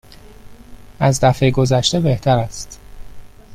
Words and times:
از 0.99 1.19
دفعه 1.21 1.51
گذشته 1.51 1.99
بهتر 1.99 2.37
است. 2.37 2.79